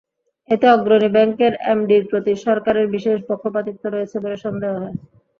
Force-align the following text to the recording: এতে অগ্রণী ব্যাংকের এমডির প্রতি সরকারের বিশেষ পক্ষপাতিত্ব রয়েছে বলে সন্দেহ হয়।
এতে 0.49 0.65
অগ্রণী 0.71 1.09
ব্যাংকের 1.15 1.53
এমডির 1.71 2.03
প্রতি 2.09 2.33
সরকারের 2.45 2.87
বিশেষ 2.95 3.17
পক্ষপাতিত্ব 3.29 3.83
রয়েছে 3.85 4.17
বলে 4.23 4.37
সন্দেহ 4.45 4.71
হয়। 4.75 4.95